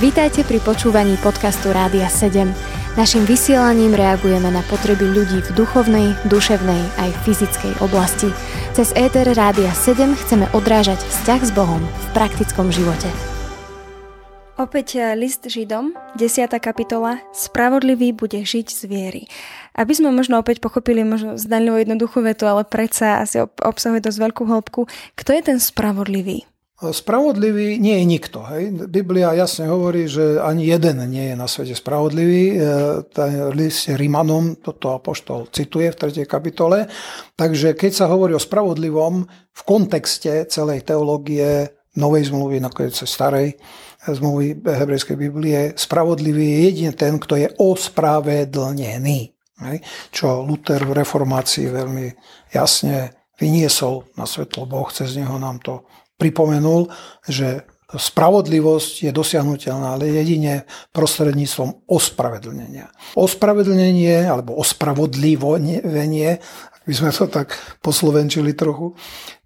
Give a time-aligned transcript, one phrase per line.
[0.00, 2.50] Vítajte pri počúvaní podcastu Rádia 7.
[2.92, 8.28] Naším vysielaním reagujeme na potreby ľudí v duchovnej, duševnej aj fyzickej oblasti.
[8.76, 13.08] Cez ETR Rádia 7 chceme odrážať vzťah s Bohom v praktickom živote.
[14.60, 16.52] Opäť eh, list Židom, 10.
[16.60, 19.22] kapitola, Spravodlivý bude žiť z viery.
[19.72, 24.42] Aby sme možno opäť pochopili možno zdanlivo jednoduchú vetu, ale predsa asi obsahuje dosť veľkú
[24.44, 24.84] hĺbku.
[25.16, 26.51] Kto je ten spravodlivý?
[26.90, 28.42] Spravodlivý nie je nikto.
[28.42, 28.90] Hej.
[28.90, 32.44] Biblia jasne hovorí, že ani jeden nie je na svete spravodlivý.
[32.50, 32.54] E,
[33.14, 36.26] ten list Rimanom toto apoštol cituje v 3.
[36.26, 36.90] kapitole.
[37.38, 43.54] Takže keď sa hovorí o spravodlivom v kontexte celej teológie Novej zmluvy, nakoniec starej
[44.02, 49.20] zmluvy hebrejskej Biblie, spravodlivý je jedine ten, kto je ospravedlnený.
[49.70, 49.76] Hej.
[50.10, 52.06] Čo Luther v reformácii veľmi
[52.50, 55.86] jasne vyniesol na svetlo Boh, cez neho nám to
[56.18, 56.88] pripomenul,
[57.28, 60.64] že spravodlivosť je dosiahnutelná, ale jedine
[60.96, 62.88] prostredníctvom ospravedlnenia.
[63.20, 66.30] Ospravedlnenie alebo ospravodlivenie,
[66.72, 67.52] ak by sme to tak
[67.84, 68.96] poslovenčili trochu,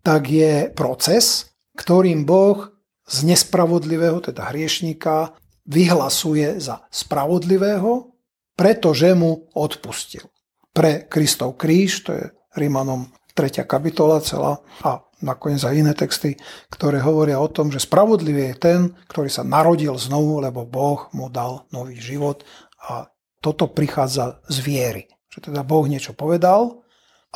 [0.06, 2.70] tak je proces, ktorým Boh
[3.06, 5.34] z nespravodlivého, teda hriešníka,
[5.66, 8.14] vyhlasuje za spravodlivého,
[8.54, 10.30] pretože mu odpustil.
[10.70, 12.24] Pre Kristov kríž, to je
[12.56, 13.68] Rímanom 3.
[13.68, 16.40] kapitola celá a nakoniec aj iné texty,
[16.72, 18.80] ktoré hovoria o tom, že spravodlivý je ten,
[19.12, 22.42] ktorý sa narodil znovu, lebo Boh mu dal nový život
[22.80, 23.12] a
[23.44, 25.04] toto prichádza z viery.
[25.28, 26.80] Že teda Boh niečo povedal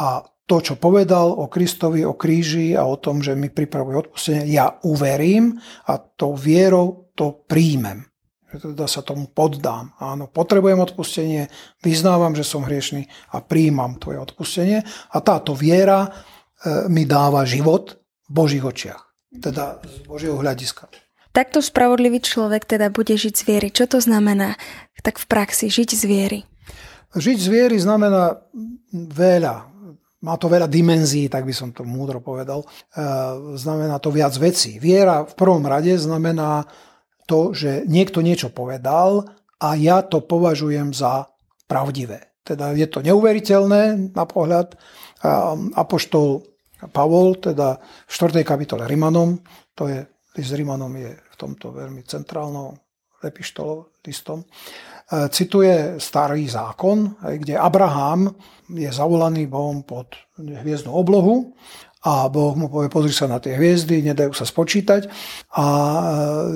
[0.01, 4.51] a to, čo povedal o Kristovi, o kríži a o tom, že mi pripravuje odpustenie,
[4.51, 8.10] ja uverím a tou vierou to príjmem.
[8.51, 9.95] Že teda sa tomu poddám.
[10.03, 11.47] Áno, potrebujem odpustenie,
[11.87, 14.83] vyznávam, že som hriešný a príjmam tvoje odpustenie.
[15.15, 16.11] A táto viera
[16.61, 17.97] E, mi dáva život
[18.29, 19.01] v Božích očiach.
[19.41, 20.93] Teda z Božieho hľadiska.
[21.33, 23.69] Takto spravodlivý človek teda bude žiť z viery.
[23.73, 24.59] Čo to znamená
[25.01, 26.39] tak v praxi žiť z viery?
[27.17, 28.45] Žiť z viery znamená
[28.93, 29.73] veľa.
[30.21, 32.61] Má to veľa dimenzií, tak by som to múdro povedal.
[32.61, 32.67] E,
[33.57, 34.77] znamená to viac vecí.
[34.77, 36.69] Viera v prvom rade znamená
[37.31, 39.31] to, že niekto niečo povedal
[39.63, 41.31] a ja to považujem za
[41.71, 42.35] pravdivé.
[42.43, 44.75] Teda je to neuveriteľné na pohľad.
[45.79, 46.43] Apoštol
[46.91, 48.43] Pavol, teda v 4.
[48.43, 49.39] kapitole Rimanom,
[49.79, 50.03] to je,
[50.35, 52.75] list Rimanom je v tomto veľmi centrálnou
[53.25, 54.47] epištolou, listom, e,
[55.29, 58.35] cituje starý zákon, kde Abraham
[58.71, 61.53] je zavolaný Bohom pod hviezdnu oblohu
[62.01, 65.13] a Boh mu povie, pozri sa na tie hviezdy, nedajú sa spočítať
[65.53, 66.03] a e,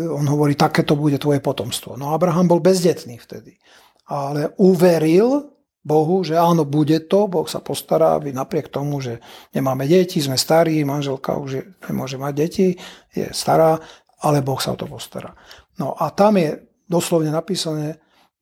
[0.09, 2.01] on hovorí, takéto bude tvoje potomstvo.
[2.01, 3.61] No Abraham bol bezdetný vtedy,
[4.09, 5.55] ale uveril
[5.85, 9.21] Bohu, že áno, bude to, Boh sa postará, aby napriek tomu, že
[9.53, 12.69] nemáme deti, sme starí, manželka už je, nemôže mať deti,
[13.13, 13.85] je stará,
[14.25, 15.37] ale Boh sa o to postará.
[15.77, 16.57] No a tam je
[16.89, 17.99] doslovne napísané, e,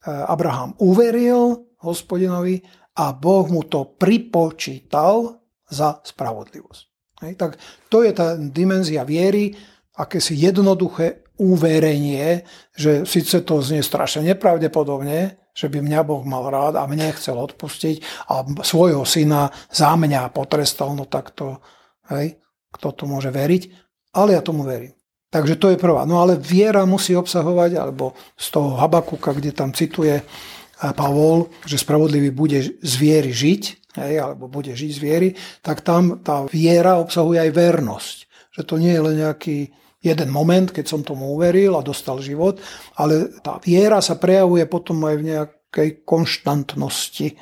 [0.07, 2.63] Abraham uveril hospodinovi
[2.95, 6.83] a Boh mu to pripočítal za spravodlivosť.
[7.27, 7.51] Hej, tak
[7.91, 9.55] to je tá dimenzia viery,
[9.97, 12.45] akési jednoduché uverenie,
[12.77, 17.37] že síce to znie strašne nepravdepodobne, že by mňa Boh mal rád a mne chcel
[17.37, 21.61] odpustiť a svojho syna za mňa potrestal, no tak to,
[22.13, 22.41] hej,
[22.73, 23.63] kto to môže veriť,
[24.17, 24.97] ale ja tomu verím.
[25.33, 26.05] Takže to je prvá.
[26.05, 31.81] No ale viera musí obsahovať, alebo z toho Habakuka, kde tam cituje eh, Pavol, že
[31.81, 33.63] spravodlivý bude z viery žiť,
[33.97, 35.29] hej, alebo bude žiť z viery,
[35.65, 38.17] tak tam tá viera obsahuje aj vernosť.
[38.53, 39.59] Že to nie je len nejaký
[40.03, 42.61] jeden moment, keď som tomu uveril a dostal život,
[43.01, 47.39] ale tá viera sa prejavuje potom aj v nejakej konštantnosti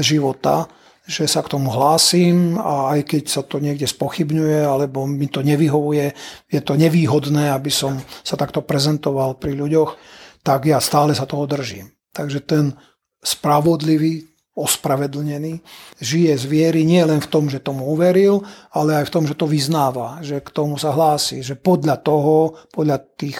[0.00, 0.66] života,
[1.08, 5.40] že sa k tomu hlásim a aj keď sa to niekde spochybňuje alebo mi to
[5.40, 6.12] nevyhovuje,
[6.52, 9.96] je to nevýhodné, aby som sa takto prezentoval pri ľuďoch,
[10.44, 11.88] tak ja stále sa toho držím.
[12.12, 12.76] Takže ten
[13.24, 15.62] spravodlivý ospravedlnený,
[16.02, 18.42] žije z viery nie len v tom, že tomu uveril,
[18.74, 22.58] ale aj v tom, že to vyznáva, že k tomu sa hlási, že podľa toho,
[22.74, 23.38] podľa tých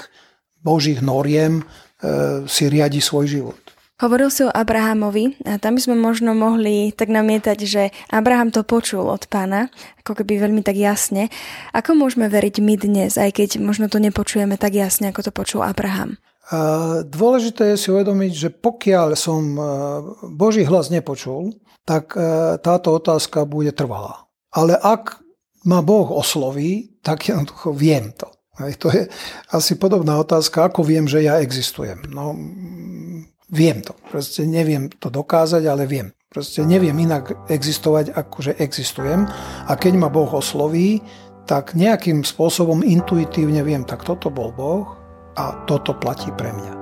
[0.62, 1.64] božích noriem e,
[2.46, 3.67] si riadi svoj život.
[3.98, 8.62] Hovoril si o Abrahamovi a tam by sme možno mohli tak namietať, že Abraham to
[8.62, 9.74] počul od pána,
[10.06, 11.34] ako keby veľmi tak jasne.
[11.74, 15.66] Ako môžeme veriť my dnes, aj keď možno to nepočujeme tak jasne, ako to počul
[15.66, 16.14] Abraham?
[17.10, 19.62] Dôležité je si uvedomiť, že pokiaľ som e,
[20.30, 24.30] Boží hlas nepočul, tak e, táto otázka bude trvalá.
[24.54, 25.18] Ale ak
[25.66, 28.30] ma Boh osloví, tak jednoducho viem to.
[28.58, 29.06] To je
[29.54, 32.10] asi podobná otázka, ako viem, že ja existujem.
[32.10, 32.34] No,
[33.52, 33.96] viem to.
[34.08, 36.12] Proste neviem to dokázať, ale viem.
[36.28, 39.24] Proste neviem inak existovať, ako že existujem.
[39.64, 41.00] A keď ma Boh osloví,
[41.48, 44.84] tak nejakým spôsobom intuitívne viem, tak toto bol Boh,
[45.38, 46.72] A toto platí pre mňa.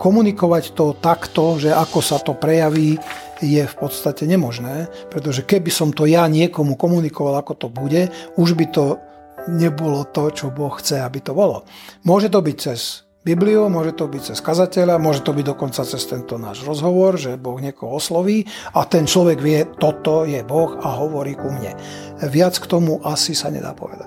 [0.00, 2.96] Komunikovať to takto, že ako sa to prejaví,
[3.44, 8.08] je v podstate nemožné, pretože keby som to ja niekomu komunikoval, ako to bude,
[8.40, 8.96] už by to
[9.52, 11.68] nebolo to, čo Boh chce, aby to bolo.
[12.02, 15.98] Môže to byť cez Bibliu, môže to byť cez kazateľa, môže to byť dokonca cez
[16.06, 21.02] tento náš rozhovor, že Boh niekoho osloví a ten človek vie, toto je Boh a
[21.02, 21.74] hovorí ku mne.
[22.22, 24.06] Viac k tomu asi sa nedá povedať.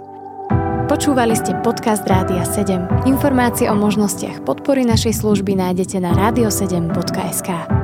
[0.87, 3.11] Počúvali ste podcast Rádia 7.
[3.11, 7.78] Informácie o možnostiach podpory našej služby nájdete na radio7.sk.